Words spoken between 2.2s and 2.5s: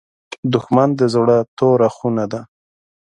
ده